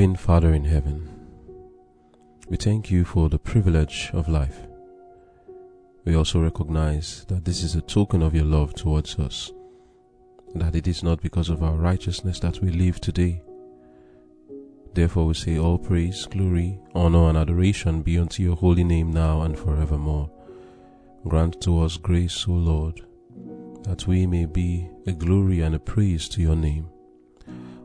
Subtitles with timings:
[0.00, 1.10] Loving Father in heaven,
[2.48, 4.66] we thank you for the privilege of life.
[6.06, 9.52] We also recognize that this is a token of your love towards us,
[10.54, 13.42] that it is not because of our righteousness that we live today.
[14.94, 19.42] Therefore, we say, All praise, glory, honor, and adoration be unto your holy name now
[19.42, 20.30] and forevermore.
[21.28, 23.02] Grant to us grace, O Lord,
[23.82, 26.88] that we may be a glory and a praise to your name.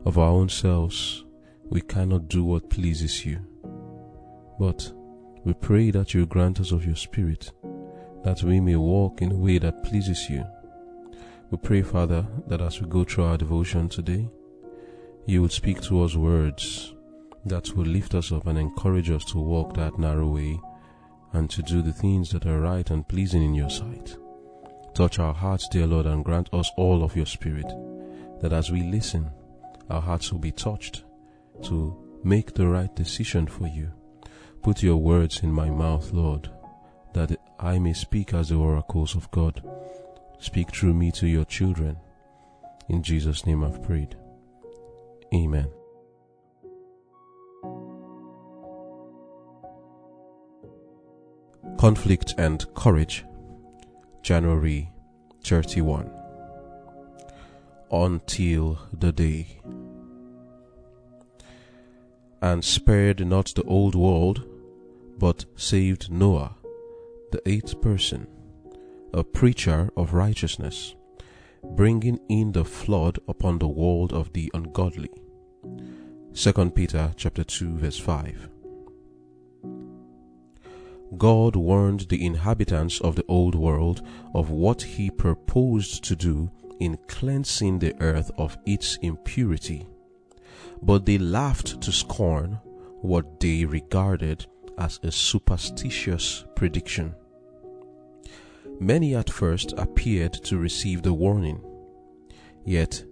[0.06, 1.25] Of our own selves,
[1.68, 3.40] we cannot do what pleases you.
[4.58, 4.92] But
[5.44, 7.52] we pray that you grant us of your Spirit,
[8.24, 10.44] that we may walk in a way that pleases you.
[11.50, 14.28] We pray, Father, that as we go through our devotion today,
[15.26, 16.94] you would speak to us words
[17.44, 20.60] that will lift us up and encourage us to walk that narrow way
[21.32, 24.16] and to do the things that are right and pleasing in your sight.
[24.94, 27.66] Touch our hearts, dear Lord, and grant us all of your Spirit,
[28.40, 29.30] that as we listen,
[29.90, 31.04] our hearts will be touched
[31.64, 33.90] to make the right decision for you.
[34.62, 36.50] Put your words in my mouth, Lord,
[37.14, 39.62] that I may speak as the oracles of God.
[40.38, 41.96] Speak through me to your children.
[42.88, 44.16] In Jesus' name I've prayed.
[45.34, 45.68] Amen.
[51.78, 53.24] Conflict and Courage,
[54.22, 54.90] January
[55.44, 56.10] 31.
[57.92, 59.60] Until the day.
[62.48, 64.46] And spared not the old world,
[65.18, 66.54] but saved Noah,
[67.32, 68.28] the eighth person,
[69.12, 70.94] a preacher of righteousness,
[71.74, 75.10] bringing in the flood upon the world of the ungodly.
[76.34, 78.48] 2 Peter chapter 2 verse 5.
[81.18, 84.06] God warned the inhabitants of the old world
[84.36, 89.88] of what he proposed to do in cleansing the earth of its impurity.
[90.82, 92.58] But they laughed to scorn
[93.02, 94.46] what they regarded
[94.78, 97.14] as a superstitious prediction.
[98.78, 101.62] Many at first appeared to receive the warning,
[102.64, 103.02] yet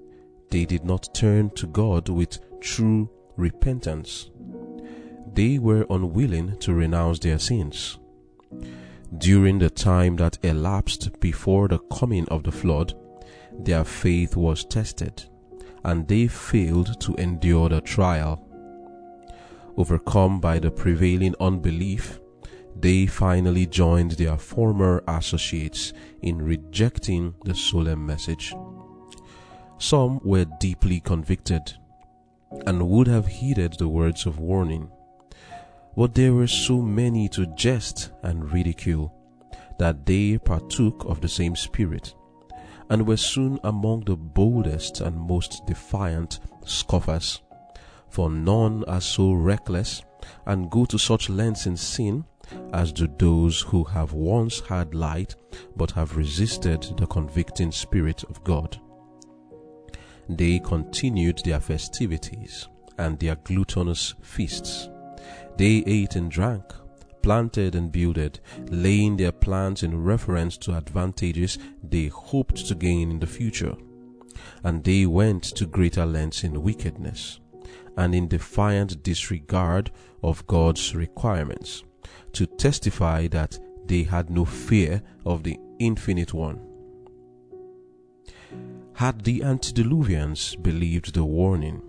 [0.50, 4.30] they did not turn to God with true repentance
[5.34, 7.98] they were unwilling to renounce their sins.
[9.18, 12.94] During the time that elapsed before the coming of the flood,
[13.52, 15.24] their faith was tested,
[15.84, 18.40] and they failed to endure the trial.
[19.76, 22.20] Overcome by the prevailing unbelief,
[22.80, 25.92] they finally joined their former associates
[26.22, 28.54] in rejecting the solemn message.
[29.78, 31.74] Some were deeply convicted
[32.66, 34.90] and would have heeded the words of warning
[35.96, 39.12] but there were so many to jest and ridicule
[39.78, 42.14] that they partook of the same spirit,
[42.90, 47.40] and were soon among the boldest and most defiant scoffers.
[48.08, 50.02] For none are so reckless
[50.46, 52.24] and go to such lengths in sin
[52.72, 55.34] as do those who have once had light
[55.76, 58.80] but have resisted the convicting Spirit of God.
[60.28, 62.68] They continued their festivities
[62.98, 64.88] and their gluttonous feasts
[65.56, 66.64] they ate and drank,
[67.24, 73.18] planted and builded, laying their plans in reference to advantages they hoped to gain in
[73.18, 73.74] the future.
[74.62, 77.40] And they went to greater lengths in wickedness
[77.96, 79.90] and in defiant disregard
[80.22, 81.82] of God's requirements
[82.32, 86.60] to testify that they had no fear of the Infinite One.
[88.96, 91.80] Had the antediluvians believed the warning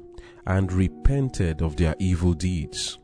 [0.47, 2.99] and repented of their evil deeds,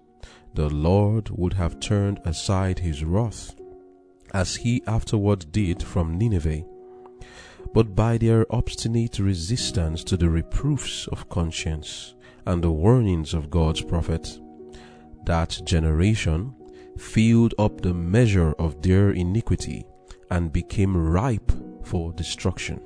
[0.53, 3.55] the Lord would have turned aside his wrath,
[4.33, 6.63] as he afterward did from Nineveh.
[7.73, 13.81] But by their obstinate resistance to the reproofs of conscience and the warnings of God's
[13.81, 14.39] prophet,
[15.25, 16.53] that generation
[16.97, 19.85] filled up the measure of their iniquity
[20.29, 21.51] and became ripe
[21.83, 22.81] for destruction.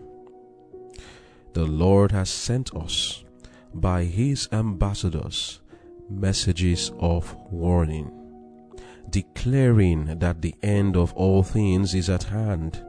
[1.53, 3.23] The Lord has sent us
[3.73, 5.61] by his ambassadors
[6.10, 8.12] messages of warning,
[9.10, 12.84] declaring that the end of all things is at hand.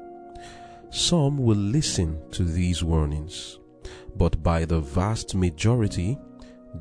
[0.91, 3.59] Some will listen to these warnings,
[4.17, 6.19] but by the vast majority,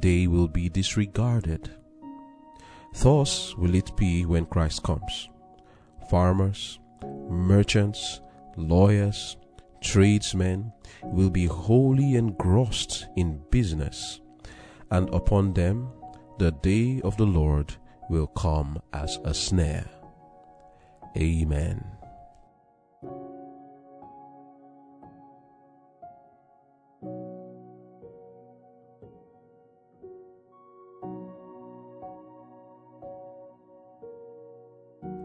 [0.01, 1.69] they will be disregarded.
[3.01, 5.29] Thus will it be when Christ comes.
[6.09, 6.79] Farmers,
[7.29, 8.21] merchants,
[8.57, 9.37] lawyers,
[9.81, 10.71] tradesmen
[11.03, 14.21] will be wholly engrossed in business,
[14.91, 15.89] and upon them
[16.37, 17.75] the day of the Lord
[18.09, 19.89] will come as a snare.
[21.17, 21.83] Amen.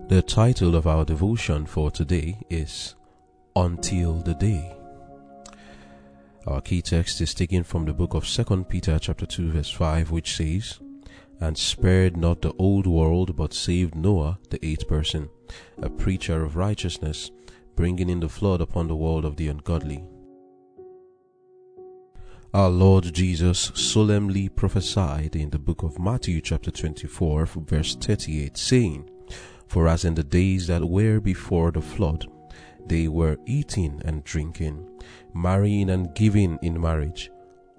[0.09, 2.97] The title of our devotion for today is
[3.55, 4.77] Until the Day.
[6.47, 10.11] Our key text is taken from the book of 2 Peter chapter 2 verse 5
[10.11, 10.81] which says,
[11.41, 15.31] and spared not the old world but saved Noah the eighth person,
[15.79, 17.31] a preacher of righteousness,
[17.77, 20.05] bringing in the flood upon the world of the ungodly.
[22.53, 29.09] Our Lord Jesus solemnly prophesied in the book of Matthew chapter 24 verse 38 saying,
[29.69, 32.27] For as in the days that were before the flood,
[32.87, 34.85] they were eating and drinking,
[35.33, 37.31] marrying and giving in marriage,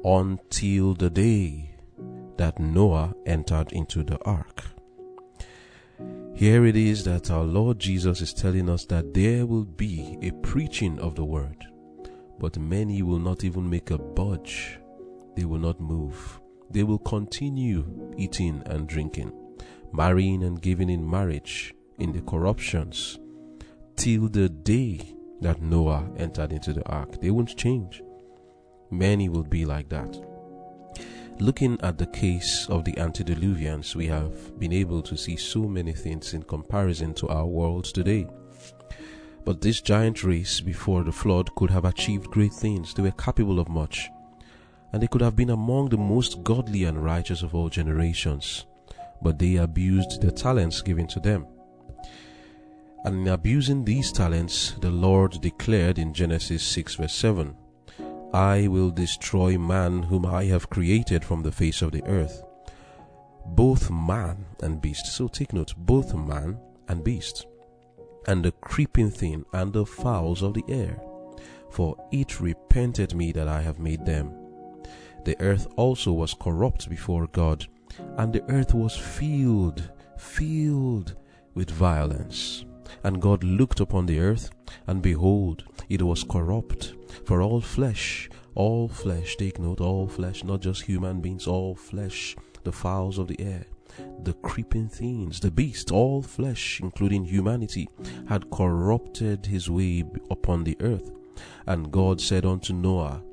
[0.06, 1.71] until the day
[2.38, 4.64] that Noah entered into the ark.
[6.34, 10.32] Here it is that our Lord Jesus is telling us that there will be a
[10.32, 11.64] preaching of the word,
[12.40, 14.80] but many will not even make a budge.
[15.36, 16.40] They will not move.
[16.72, 19.32] They will continue eating and drinking,
[19.94, 23.20] marrying and giving in marriage in the corruptions
[23.96, 27.20] till the day that Noah entered into the ark.
[27.22, 28.02] They won't change.
[28.90, 30.31] Many will be like that.
[31.42, 35.92] Looking at the case of the antediluvians, we have been able to see so many
[35.92, 38.28] things in comparison to our world today.
[39.44, 42.94] But this giant race before the flood could have achieved great things.
[42.94, 44.08] They were capable of much.
[44.94, 48.68] And they could have been among the most godly and righteous of all generations.
[49.24, 51.48] But they abused the talents given to them.
[53.04, 57.56] And in abusing these talents, the Lord declared in Genesis 6 verse 7,
[58.34, 62.44] I will destroy man whom I have created from the face of the earth,
[63.46, 65.08] both man and beast.
[65.08, 66.58] So take note, both man
[66.88, 67.46] and beast,
[68.28, 71.02] and the creeping thing and the fowls of the air,
[71.70, 74.34] for it repented me that I have made them.
[75.26, 77.68] The earth also was corrupt before God,
[78.18, 81.16] and the earth was filled, filled
[81.54, 82.64] with violence.
[83.04, 84.52] And God looked upon the earth,
[84.88, 86.94] and behold, it was corrupt.
[87.26, 92.36] For all flesh, all flesh, take note, all flesh, not just human beings, all flesh,
[92.64, 93.66] the fowls of the air,
[94.24, 97.90] the creeping things, the beast, all flesh, including humanity,
[98.28, 101.12] had corrupted his way upon the earth.
[101.66, 103.24] And God said unto Noah,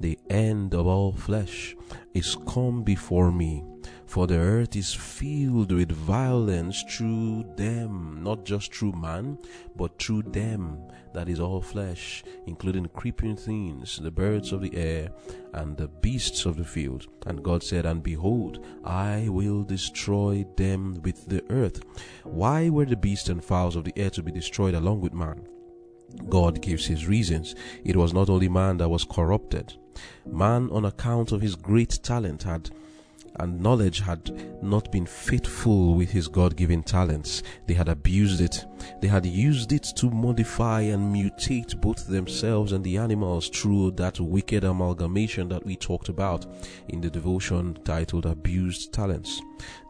[0.00, 1.76] The end of all flesh
[2.14, 3.62] is come before me
[4.08, 9.36] for the earth is filled with violence through them, not just through man,
[9.76, 10.80] but through them,
[11.12, 15.10] that is all flesh, including creeping things, the birds of the air,
[15.52, 17.06] and the beasts of the field.
[17.26, 21.82] And God said, And behold, I will destroy them with the earth.
[22.24, 25.46] Why were the beasts and fowls of the air to be destroyed along with man?
[26.30, 27.54] God gives his reasons.
[27.84, 29.74] It was not only man that was corrupted.
[30.24, 32.70] Man, on account of his great talent, had
[33.40, 37.42] and knowledge had not been faithful with his God given talents.
[37.66, 38.64] They had abused it.
[39.00, 44.18] They had used it to modify and mutate both themselves and the animals through that
[44.20, 46.46] wicked amalgamation that we talked about
[46.88, 49.40] in the devotion titled Abused Talents.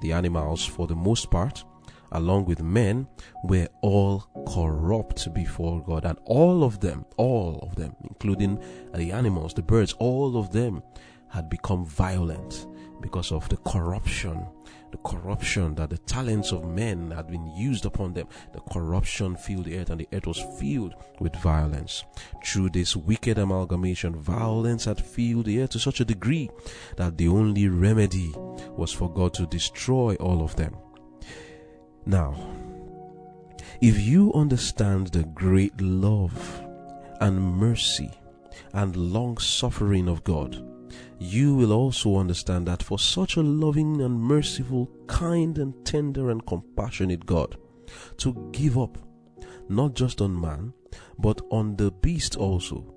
[0.02, 1.64] The animals, for the most part,
[2.12, 3.06] along with men,
[3.44, 6.05] were all corrupt before God.
[6.05, 8.62] And all of them, all of them, including
[8.94, 10.82] the animals, the birds, all of them
[11.28, 12.67] had become violent
[13.00, 14.46] because of the corruption,
[14.90, 18.26] the corruption that the talents of men had been used upon them.
[18.52, 22.05] The corruption filled the earth, and the earth was filled with violence.
[22.44, 26.50] Through this wicked amalgamation, violence had filled the earth to such a degree
[26.96, 28.32] that the only remedy
[28.76, 30.76] was for God to destroy all of them.
[32.06, 32.34] Now,
[33.81, 36.62] if you understand the great love
[37.20, 38.10] and mercy
[38.72, 40.64] and long suffering of God,
[41.18, 46.44] you will also understand that for such a loving and merciful, kind and tender and
[46.46, 47.56] compassionate God
[48.18, 48.98] to give up
[49.68, 50.72] not just on man,
[51.18, 52.94] but on the beast also,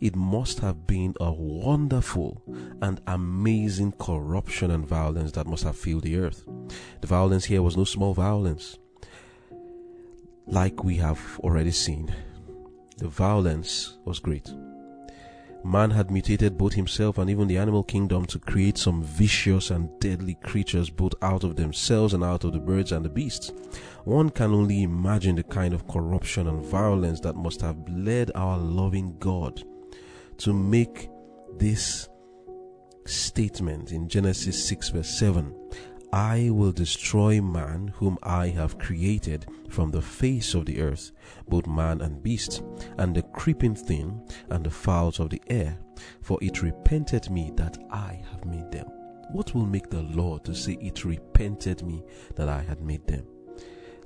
[0.00, 2.42] it must have been a wonderful
[2.82, 6.44] and amazing corruption and violence that must have filled the earth.
[7.00, 8.78] The violence here was no small violence.
[10.46, 12.12] Like we have already seen,
[12.98, 14.50] the violence was great.
[15.62, 19.90] Man had mutated both himself and even the animal kingdom to create some vicious and
[20.00, 23.52] deadly creatures both out of themselves and out of the birds and the beasts.
[24.04, 28.56] One can only imagine the kind of corruption and violence that must have led our
[28.58, 29.62] loving God
[30.38, 31.10] to make
[31.58, 32.08] this
[33.04, 35.54] statement in Genesis 6 verse 7
[36.12, 41.12] I will destroy man whom I have created from the face of the earth,
[41.48, 42.62] both man and beast,
[42.98, 45.78] and the creeping thing, and the fowls of the air,
[46.20, 48.86] for it repented me that I have made them.
[49.30, 52.02] What will make the Lord to say it repented me
[52.34, 53.24] that I had made them?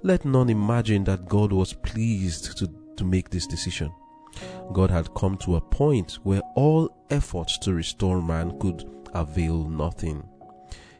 [0.03, 3.91] Let none imagine that God was pleased to, to make this decision.
[4.75, 8.85] God had come to a point where all efforts to restore man could
[9.15, 10.29] avail nothing.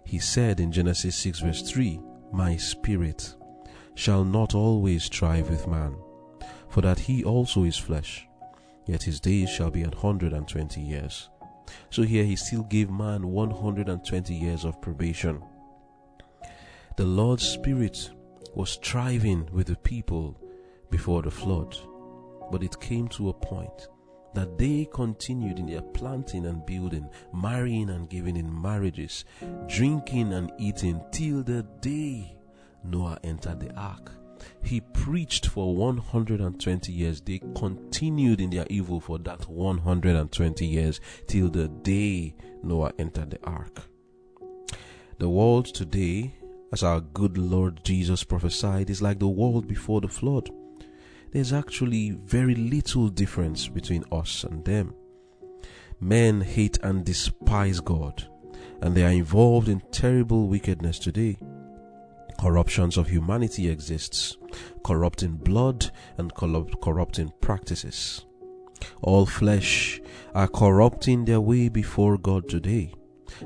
[0.05, 2.01] He said in Genesis 6 verse 3,
[2.33, 3.35] My spirit
[3.95, 5.97] shall not always strive with man,
[6.69, 8.27] for that he also is flesh,
[8.87, 11.29] yet his days shall be an hundred and twenty years.
[11.91, 15.43] So here he still gave man 120 years of probation.
[16.97, 18.11] The Lord's Spirit
[18.55, 20.39] was striving with the people
[20.91, 21.77] before the flood,
[22.53, 23.89] but it came to a point
[24.35, 29.25] that they continued in their planting and building, marrying and giving in marriages,
[29.67, 32.37] drinking and eating till the day
[32.85, 34.13] Noah entered the ark.
[34.63, 37.21] He preached for 120 years.
[37.21, 43.45] They continued in their evil for that 120 years till the day Noah entered the
[43.45, 43.83] ark.
[45.19, 46.35] The world today,
[46.73, 50.51] as our good Lord Jesus prophesied, is like the world before the flood.
[51.35, 54.95] There's actually very little difference between us and them.
[56.01, 58.27] Men hate and despise God,
[58.81, 61.37] and they are involved in terrible wickedness today
[62.39, 64.37] corruptions of humanity exists,
[64.85, 68.27] corrupting blood and corrupting practices.
[69.03, 70.01] All flesh
[70.35, 72.93] are corrupting their way before God today.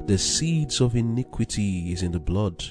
[0.07, 2.65] The seeds of iniquity is in the blood,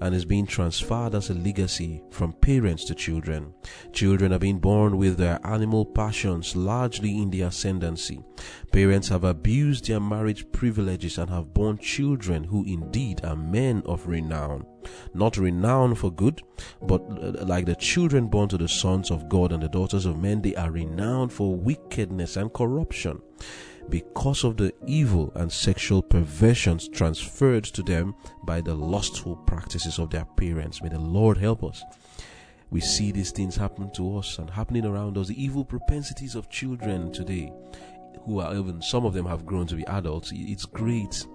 [0.00, 3.52] and is being transferred as a legacy from parents to children.
[3.92, 8.22] Children are being born with their animal passions largely in the ascendancy.
[8.72, 14.06] Parents have abused their marriage privileges and have born children who indeed are men of
[14.06, 14.66] renown.
[15.14, 16.42] Not renown for good,
[16.82, 20.18] but uh, like the children born to the sons of God and the daughters of
[20.18, 23.20] men, they are renowned for wickedness and corruption
[23.88, 28.14] because of the evil and sexual perversions transferred to them
[28.44, 30.82] by the lustful practices of their parents.
[30.82, 31.82] May the Lord help us.
[32.70, 35.28] We see these things happen to us and happening around us.
[35.28, 37.52] The evil propensities of children today,
[38.24, 40.32] who are even some of them have grown to be adults.
[40.34, 41.26] It's great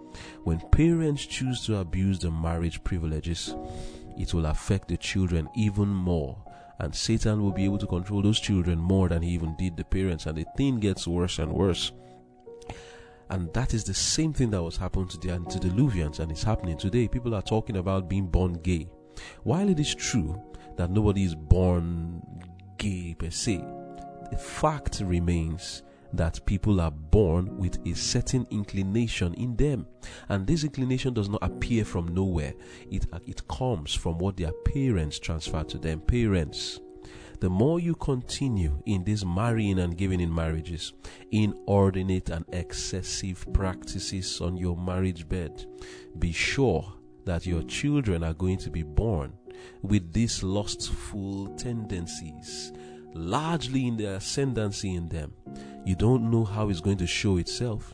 [0.43, 3.55] when parents choose to abuse the marriage privileges.
[4.17, 6.37] It will affect the children even more
[6.79, 9.83] and Satan will be able to control those children more than he even did the
[9.83, 11.91] parents, and the thing gets worse and worse.
[13.29, 16.77] And that is the same thing that was happening to the antediluvians and it's happening
[16.77, 17.07] today.
[17.07, 18.89] People are talking about being born gay.
[19.43, 20.41] While it is true
[20.77, 22.21] that nobody is born
[22.77, 23.63] gay per se,
[24.31, 25.83] the fact remains
[26.13, 29.85] that people are born with a certain inclination in them
[30.29, 32.53] and this inclination does not appear from nowhere
[32.89, 36.79] it it comes from what their parents transfer to them parents
[37.39, 40.93] the more you continue in this marrying and giving in marriages,
[41.31, 45.65] inordinate and excessive practices on your marriage bed,
[46.17, 46.93] be sure
[47.25, 49.33] that your children are going to be born
[49.81, 52.73] with these lustful tendencies,
[53.13, 55.33] largely in the ascendancy in them.
[55.85, 57.93] You don't know how it's going to show itself.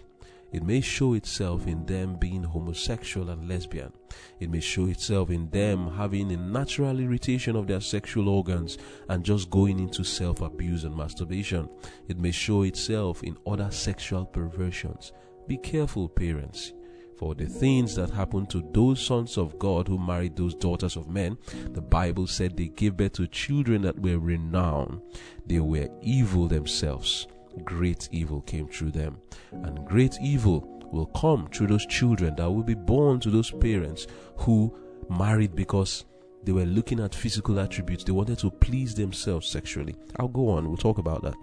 [0.56, 3.92] It may show itself in them being homosexual and lesbian.
[4.40, 8.78] It may show itself in them having a natural irritation of their sexual organs
[9.10, 11.68] and just going into self abuse and masturbation.
[12.08, 15.12] It may show itself in other sexual perversions.
[15.46, 16.72] Be careful, parents.
[17.18, 21.10] For the things that happened to those sons of God who married those daughters of
[21.10, 21.38] men,
[21.72, 25.02] the Bible said they gave birth to children that were renowned.
[25.46, 27.28] They were evil themselves
[27.64, 29.18] great evil came through them.
[29.52, 34.08] And great evil will come through those children that will be born to those parents
[34.38, 34.78] who
[35.10, 36.06] married because
[36.44, 38.04] they were looking at physical attributes.
[38.04, 39.96] They wanted to please themselves sexually.
[40.20, 41.36] I'll go on, we'll talk about that.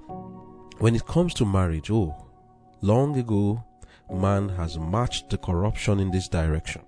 [0.79, 2.15] When it comes to marriage, oh,
[2.81, 3.65] long ago,
[4.11, 6.83] man has matched the corruption in this direction.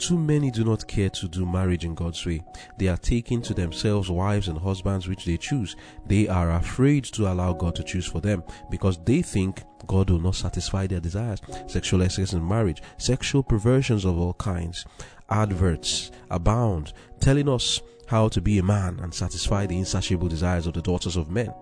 [0.00, 2.42] Too many do not care to do marriage in God's way.
[2.78, 5.76] They are taking to themselves wives and husbands which they choose.
[6.06, 10.18] They are afraid to allow God to choose for them because they think God will
[10.18, 11.42] not satisfy their desires.
[11.66, 14.86] Sexual excess in marriage, sexual perversions of all kinds,
[15.28, 20.72] adverts abound telling us how to be a man and satisfy the insatiable desires of
[20.72, 21.52] the daughters of men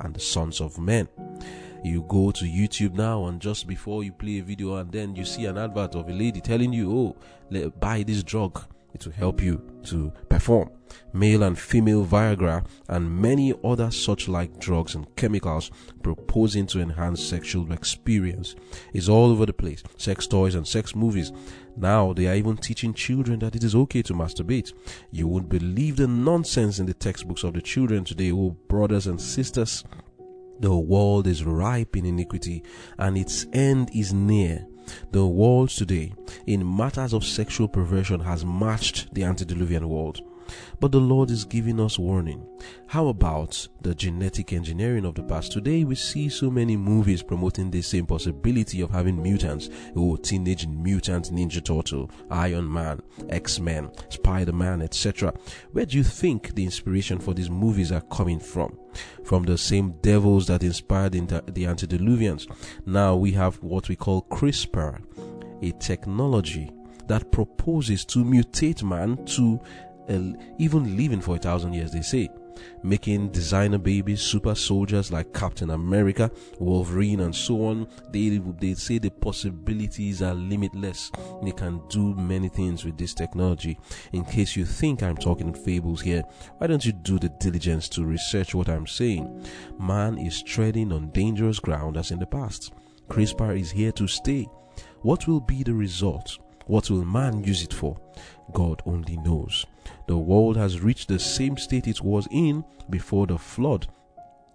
[0.00, 1.06] and the sons of men
[1.84, 5.24] you go to YouTube now and just before you play a video and then you
[5.24, 7.16] see an advert of a lady telling you, oh,
[7.50, 8.64] let, buy this drug.
[8.92, 10.70] It will help you to perform.
[11.12, 15.70] Male and female Viagra and many other such like drugs and chemicals
[16.02, 18.56] proposing to enhance sexual experience
[18.92, 19.82] is all over the place.
[19.96, 21.32] Sex toys and sex movies.
[21.76, 24.72] Now they are even teaching children that it is okay to masturbate.
[25.12, 29.20] You won't believe the nonsense in the textbooks of the children today, oh brothers and
[29.20, 29.84] sisters.
[30.60, 32.62] The world is ripe in iniquity
[32.98, 34.66] and its end is near.
[35.12, 36.12] The world today,
[36.46, 40.20] in matters of sexual perversion, has matched the antediluvian world.
[40.78, 42.46] But the Lord is giving us warning.
[42.88, 45.52] How about the genetic engineering of the past?
[45.52, 49.68] Today we see so many movies promoting the same possibility of having mutants.
[49.96, 55.32] Oh, Teenage Mutant Ninja Turtle, Iron Man, X-Men, Spider-Man, etc.
[55.72, 58.76] Where do you think the inspiration for these movies are coming from?
[59.24, 62.46] From the same devils that inspired the, the antediluvians.
[62.86, 65.00] Now we have what we call CRISPR,
[65.62, 66.70] a technology
[67.06, 69.60] that proposes to mutate man to
[70.58, 72.28] even living for a thousand years, they say.
[72.82, 77.88] Making designer babies, super soldiers like Captain America, Wolverine, and so on.
[78.10, 81.10] They, they say the possibilities are limitless.
[81.42, 83.78] They can do many things with this technology.
[84.12, 86.22] In case you think I'm talking fables here,
[86.58, 89.46] why don't you do the diligence to research what I'm saying?
[89.78, 92.72] Man is treading on dangerous ground as in the past.
[93.08, 94.46] CRISPR is here to stay.
[95.02, 96.38] What will be the result?
[96.66, 97.96] What will man use it for?
[98.52, 99.66] God only knows.
[100.06, 103.86] The world has reached the same state it was in before the flood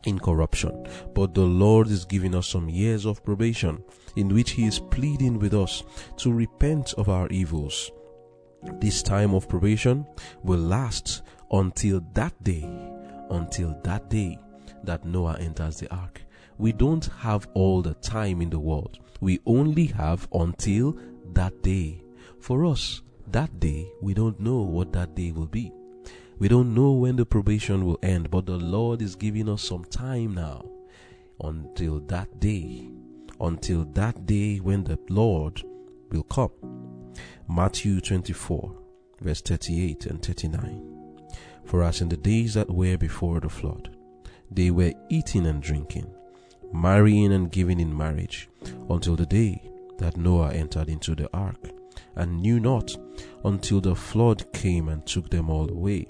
[0.06, 0.86] in corruption.
[1.14, 3.84] But the Lord is giving us some years of probation
[4.16, 5.84] in which He is pleading with us
[6.18, 7.92] to repent of our evils.
[8.80, 10.08] This time of probation
[10.44, 12.70] will last until that day,
[13.30, 14.40] until that day
[14.84, 16.22] that Noah enters the ark.
[16.58, 19.00] We don't have all the time in the world.
[19.20, 20.98] We only have until
[21.34, 22.02] that day.
[22.40, 23.02] For us,
[23.32, 25.72] that day, we don't know what that day will be.
[26.38, 29.86] We don't know when the probation will end, but the Lord is giving us some
[29.86, 30.66] time now
[31.42, 32.90] until that day,
[33.40, 35.64] until that day when the Lord
[36.12, 36.52] will come.
[37.48, 38.76] Matthew 24,
[39.22, 41.22] verse 38 and 39.
[41.64, 43.96] For as in the days that were before the flood,
[44.52, 46.14] they were eating and drinking,
[46.74, 48.50] marrying and giving in marriage,
[48.90, 51.72] until the day that Noah entered into the ark
[52.16, 52.96] and knew not
[53.44, 56.08] until the flood came and took them all away.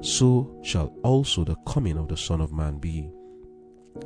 [0.00, 3.10] So shall also the coming of the Son of Man be.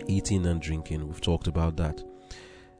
[0.07, 2.03] Eating and drinking, we've talked about that.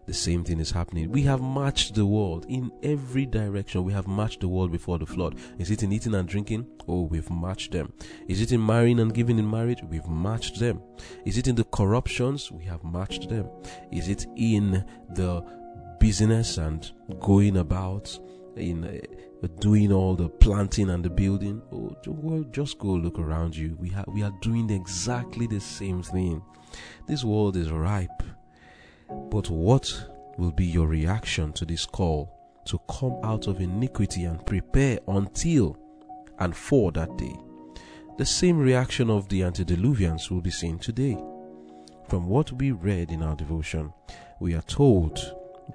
[0.07, 1.13] The same thing is happening.
[1.13, 3.85] We have matched the world in every direction.
[3.85, 5.37] We have matched the world before the flood.
[5.59, 6.67] Is it in eating and drinking?
[6.89, 7.93] Oh, we've matched them.
[8.27, 9.81] Is it in marrying and giving in marriage?
[9.89, 10.81] We've matched them.
[11.25, 12.51] Is it in the corruptions?
[12.51, 13.49] We have matched them.
[13.93, 15.45] Is it in the
[16.01, 18.19] business and going about
[18.57, 21.63] in uh, doing all the planting and the building.
[21.73, 23.77] Oh, well, just go look around you.
[23.79, 26.43] We have we are doing exactly the same thing.
[27.07, 28.23] This world is ripe.
[29.09, 34.45] But what will be your reaction to this call to come out of iniquity and
[34.47, 35.77] prepare until
[36.39, 37.37] and for that day?
[38.19, 41.17] The same reaction of the antediluvians will be seen today.
[42.09, 43.93] From what we read in our devotion,
[44.39, 45.19] we are told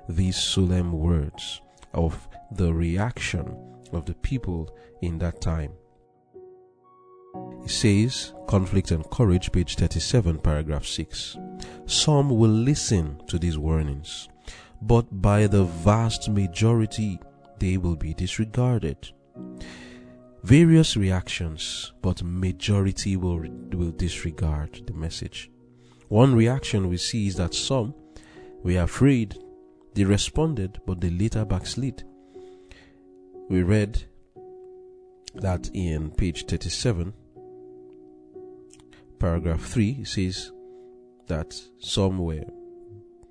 [0.07, 1.61] these solemn words
[1.93, 3.55] of the reaction
[3.91, 5.71] of the people in that time.
[7.63, 11.37] It says, Conflict and Courage, page 37, paragraph 6.
[11.85, 14.29] Some will listen to these warnings,
[14.81, 17.19] but by the vast majority,
[17.59, 19.11] they will be disregarded.
[20.43, 23.39] Various reactions, but majority will,
[23.73, 25.51] will disregard the message.
[26.07, 27.93] One reaction we see is that some
[28.63, 29.37] were afraid
[29.93, 32.03] they responded, but they later backslid.
[33.49, 34.03] We read
[35.35, 37.13] that in page 37,
[39.19, 40.51] paragraph 3, it says
[41.27, 42.45] that somewhere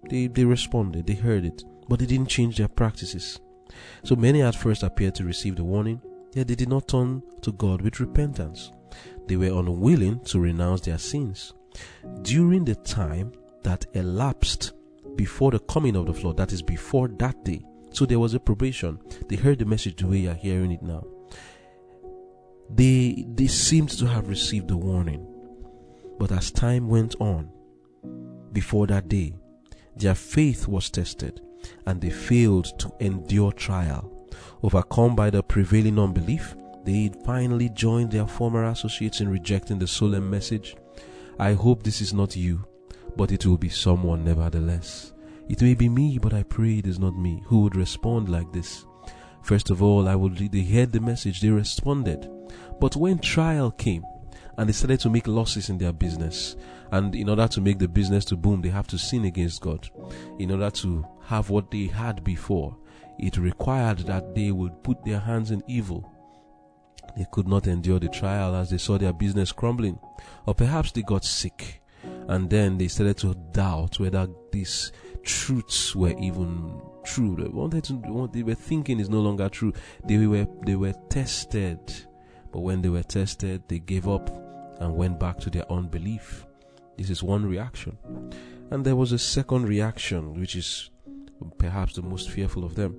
[0.09, 3.41] they, they responded, they heard it, but they didn't change their practices.
[4.05, 6.01] So many at first appeared to receive the warning,
[6.33, 8.71] yet they did not turn to God with repentance.
[9.27, 11.53] They were unwilling to renounce their sins.
[12.23, 13.33] During the time
[13.65, 14.73] that elapsed
[15.17, 17.65] before the coming of the flood, that is before that day.
[17.97, 18.99] So there was a probation.
[19.27, 21.03] They heard the message the way you are hearing it now.
[22.69, 25.27] They they seemed to have received the warning.
[26.19, 27.51] But as time went on,
[28.53, 29.35] before that day,
[29.97, 31.41] their faith was tested
[31.87, 34.13] and they failed to endure trial.
[34.63, 36.55] Overcome by the prevailing unbelief,
[36.85, 40.77] they finally joined their former associates in rejecting the solemn message.
[41.39, 42.67] I hope this is not you
[43.17, 45.13] but it will be someone nevertheless.
[45.49, 48.53] It may be me, but I pray it is not me who would respond like
[48.53, 48.85] this.
[49.43, 52.29] First of all, I would they heard the message, they responded.
[52.81, 54.05] But when trial came,
[54.59, 56.57] and they started to make losses in their business,
[56.91, 59.89] and in order to make the business to boom, they have to sin against God.
[60.39, 62.77] In order to have what they had before,
[63.19, 66.11] it required that they would put their hands in evil.
[67.17, 69.99] They could not endure the trial as they saw their business crumbling,
[70.47, 71.83] or perhaps they got sick
[72.29, 77.37] and then they started to doubt whether these truths were even true.
[77.37, 79.73] They wanted to what they were thinking is no longer true.
[80.05, 81.79] They were they were tested,
[82.53, 84.31] but when they were tested, they gave up
[84.81, 86.47] and went back to their unbelief.
[86.97, 87.97] This is one reaction.
[88.71, 90.91] And there was a second reaction, which is
[91.59, 92.97] perhaps the most fearful of them.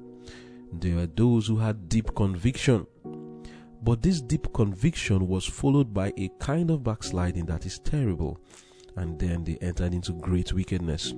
[0.72, 2.86] There are those who had deep conviction.
[3.82, 8.40] But this deep conviction was followed by a kind of backsliding that is terrible.
[8.98, 11.14] And then they entered into great wickedness.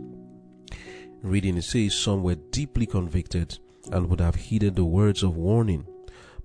[1.22, 3.58] Reading it says, Some were deeply convicted
[3.92, 5.86] and would have heeded the words of warning.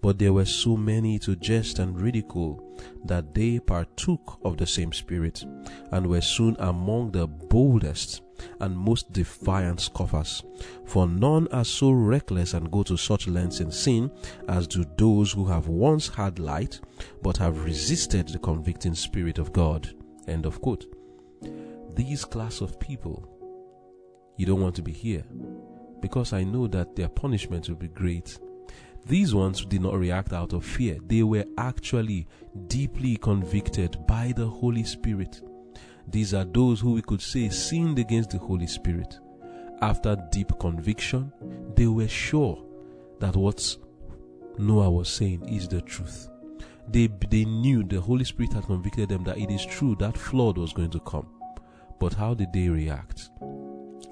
[0.01, 4.93] But there were so many to jest and ridicule that they partook of the same
[4.93, 5.45] spirit,
[5.93, 8.21] and were soon among the boldest
[8.61, 10.43] and most defiant scoffers.
[10.85, 14.11] For none are so reckless and go to such lengths in sin
[14.49, 16.81] as do those who have once had light,
[17.23, 19.95] but have resisted the convicting spirit of God.
[20.29, 20.85] End of quote.
[21.95, 23.29] These class of people,
[24.37, 25.25] you don't want to be here,
[26.01, 28.39] because I know that their punishment will be great
[29.07, 30.99] these ones did not react out of fear.
[31.07, 32.27] They were actually
[32.69, 35.43] deeply convicted by the Holy Spirit.
[36.09, 39.19] These are those who we could say sinned against the Holy Spirit.
[39.83, 41.33] After deep conviction,
[41.77, 42.65] they were sure
[43.21, 43.77] that what
[44.59, 46.31] Noah was saying is the truth.
[46.89, 50.57] They, they knew the Holy Spirit had convicted them that it is true that flood
[50.57, 51.27] was going to come.
[51.99, 53.31] But how did they react?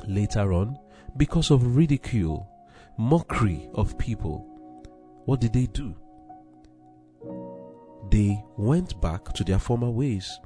[0.07, 0.79] Later on,
[1.16, 2.49] because of ridicule,
[2.97, 4.47] mockery of people,
[5.25, 5.95] what did they do?
[8.11, 10.38] They went back to their former ways.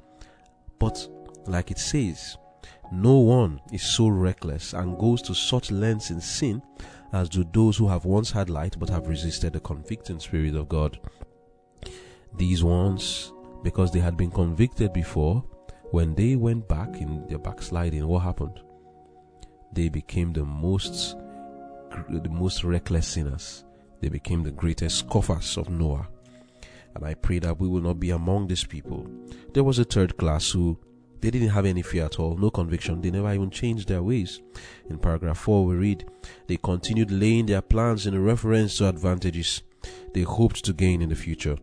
[0.79, 1.07] But,
[1.47, 2.37] like it says,
[2.91, 6.61] no one is so reckless and goes to such lengths in sin
[7.13, 10.69] as do those who have once had light but have resisted the convicting Spirit of
[10.69, 10.99] God.
[12.35, 15.43] These ones, because they had been convicted before,
[15.91, 18.59] when they went back in their backsliding, what happened?
[19.73, 21.15] They became the most
[22.09, 23.63] the most reckless sinners.
[24.01, 26.07] They became the greatest scoffers of Noah.
[26.95, 29.07] And I pray that we will not be among these people.
[29.53, 30.77] There was a third class who
[31.21, 33.01] they didn't have any fear at all, no conviction.
[33.01, 34.41] They never even changed their ways.
[34.89, 36.05] In paragraph 4, we read,
[36.47, 39.63] They continued laying their plans in reference to advantages
[40.13, 41.57] they hoped to gain in the future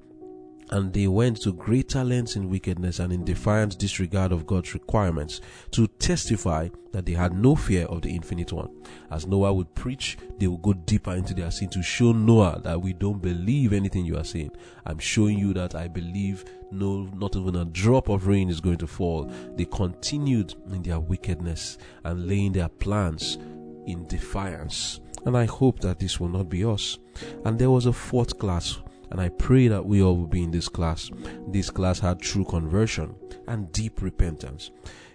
[0.71, 5.41] and they went to greater lengths in wickedness and in defiant disregard of God's requirements
[5.73, 8.71] to testify that they had no fear of the infinite one.
[9.11, 12.81] As Noah would preach, they would go deeper into their sin to show Noah that
[12.81, 14.53] we don't believe anything you are saying.
[14.87, 18.79] I'm showing you that I believe no, not even a drop of rain is going
[18.79, 19.31] to fall.
[19.57, 23.39] They continued in their wickedness and laying their plans
[23.87, 25.01] in defiance.
[25.27, 26.99] And I hope that this will not be us.
[27.45, 28.79] And there was a fourth class
[29.11, 31.11] and I pray that we all will be in this class.
[31.49, 33.15] This class had true conversion
[33.47, 34.71] and deep repentance.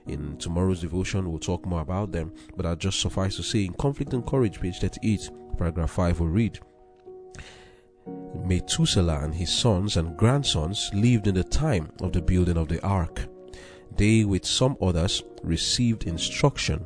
[0.08, 3.74] In tomorrow's devotion, we'll talk more about them, but I'll just suffice to say in
[3.74, 6.60] Conflict and Courage, page 38, paragraph 5, we'll read
[8.44, 12.82] Methuselah and his sons and grandsons lived in the time of the building of the
[12.84, 13.28] ark.
[13.96, 16.86] They, with some others, received instruction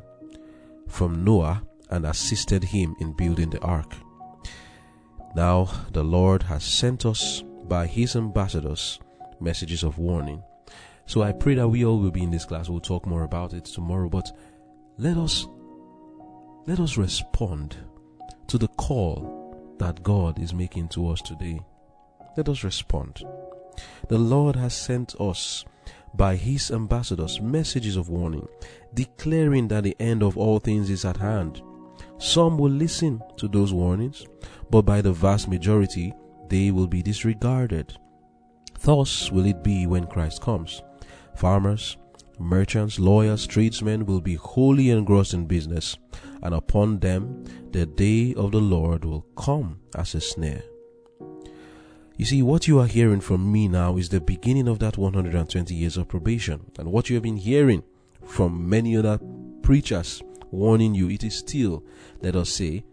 [0.88, 3.94] from Noah and assisted him in building the ark.
[5.36, 9.00] Now the Lord has sent us by his ambassadors
[9.40, 10.44] messages of warning.
[11.06, 12.70] So I pray that we all will be in this class.
[12.70, 14.32] We'll talk more about it tomorrow, but
[14.98, 15.48] let us
[16.66, 17.76] let us respond
[18.48, 21.60] to the call that God is making to us today.
[22.38, 23.24] Let us respond.
[24.08, 25.66] The Lord has sent us
[26.14, 28.48] by his ambassadors messages of warning,
[28.94, 31.62] declaring that the end of all things is at hand.
[32.18, 34.26] Some will listen to those warnings,
[34.70, 36.14] but by the vast majority,
[36.50, 37.98] they will be disregarded.
[38.82, 40.82] Thus will it be when Christ comes.
[41.36, 41.98] Farmers,
[42.40, 45.98] merchants, lawyers, tradesmen will be wholly engrossed in business,
[46.42, 50.64] and upon them the day of the Lord will come as a snare.
[52.16, 55.74] You see, what you are hearing from me now is the beginning of that 120
[55.74, 56.72] years of probation.
[56.78, 57.84] And what you have been hearing
[58.24, 59.20] from many other
[59.64, 60.22] preachers
[60.54, 61.84] warning you, it is still,
[62.22, 62.84] let us say,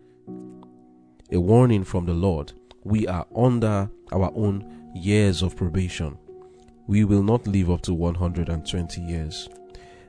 [1.30, 2.52] a warning from the Lord.
[2.82, 6.16] We are under our own years of probation.
[6.86, 9.48] We will not live up to 120 years.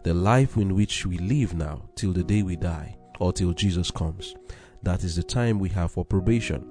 [0.04, 3.92] The life in which we live now, till the day we die, or till Jesus
[3.92, 4.34] comes,
[4.82, 6.66] that is the time we have for probation.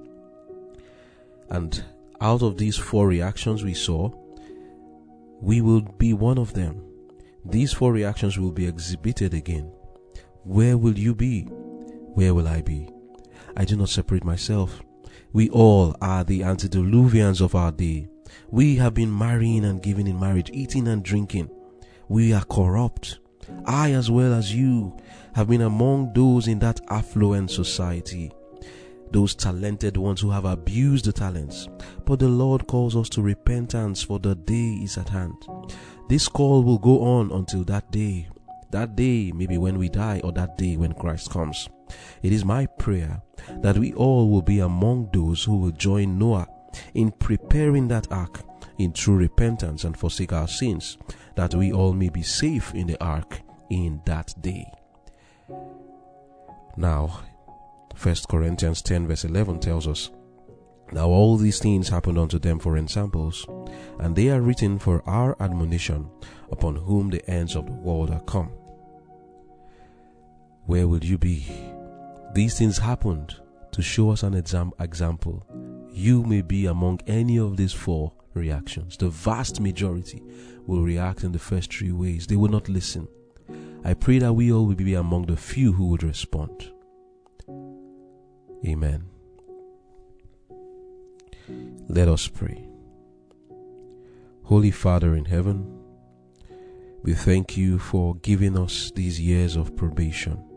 [1.49, 1.83] And
[2.19, 4.11] out of these four reactions we saw,
[5.39, 6.83] we will be one of them.
[7.45, 9.71] These four reactions will be exhibited again.
[10.43, 11.43] Where will you be?
[12.13, 12.89] Where will I be?
[13.55, 14.81] I do not separate myself.
[15.33, 18.07] We all are the antediluvians of our day.
[18.49, 21.49] We have been marrying and giving in marriage, eating and drinking.
[22.09, 23.19] We are corrupt.
[23.65, 24.97] I, as well as you,
[25.35, 28.31] have been among those in that affluent society.
[29.11, 31.67] those talented ones who have abused the talents.
[32.05, 35.35] But the Lord calls us to repentance, for the day is at hand.
[36.09, 38.27] This call will go on until that day.
[38.71, 41.67] That day, maybe when we die, or that day when Christ comes.
[42.23, 43.21] It is my prayer
[43.61, 46.47] that we all will be among those who will join Noah
[46.93, 48.41] in preparing that ark
[48.77, 50.97] in true repentance and forsake our sins,
[51.35, 54.71] that we all may be safe in the ark in that day.
[56.77, 57.19] Now,
[58.01, 60.09] 1 Corinthians 10, verse 11 tells us,
[60.93, 63.45] Now all these things happened unto them for ensamples,
[63.99, 66.09] and they are written for our admonition,
[66.51, 68.51] upon whom the ends of the world are come.
[70.71, 71.45] Where will you be?
[72.33, 73.35] These things happened
[73.73, 75.45] to show us an exam- example.
[75.91, 78.95] You may be among any of these four reactions.
[78.95, 80.23] The vast majority
[80.65, 82.25] will react in the first three ways.
[82.25, 83.09] They will not listen.
[83.83, 86.71] I pray that we all will be among the few who would respond.
[88.65, 89.03] Amen.
[91.89, 92.65] Let us pray.
[94.43, 95.67] Holy Father in heaven,
[97.03, 100.47] we thank you for giving us these years of probation.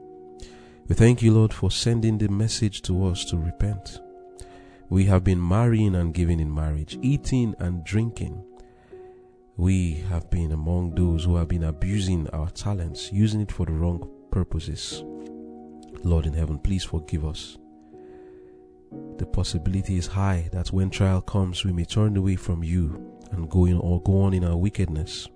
[0.87, 4.01] We thank you, Lord, for sending the message to us to repent.
[4.91, 8.45] We have been marrying and giving in marriage, eating and drinking.
[9.57, 13.73] We have been among those who have been abusing our talents, using it for the
[13.73, 15.03] wrong purposes.
[16.03, 17.57] Lord in heaven, please forgive us.
[19.17, 23.49] The possibility is high that when trial comes, we may turn away from you and
[23.49, 25.29] go in or go on in our wickedness.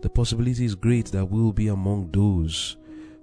[0.00, 2.78] The possibility is great that we will be among those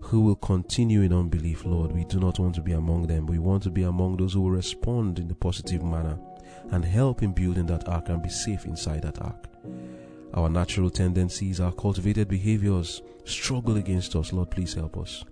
[0.08, 1.92] who will continue in unbelief, Lord.
[1.92, 3.26] We do not want to be among them.
[3.26, 6.18] We want to be among those who will respond in a positive manner
[6.72, 9.48] and help in building that ark and be safe inside that ark.
[10.34, 14.32] Our natural tendencies, our cultivated behaviors struggle against us.
[14.32, 15.26] Lord, please help us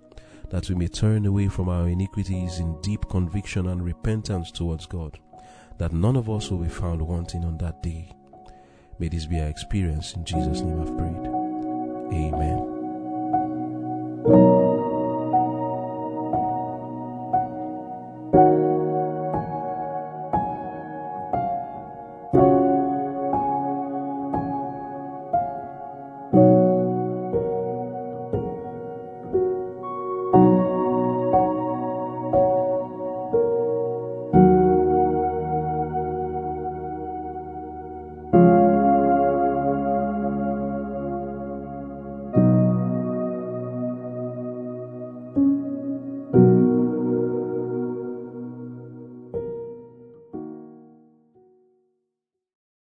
[0.50, 5.18] that we may turn away from our iniquities in deep conviction and repentance towards God,
[5.78, 8.12] that none of us will be found wanting on that day.
[8.98, 10.14] May this be our experience.
[10.14, 11.26] In Jesus' name I've prayed.
[12.12, 12.75] Amen.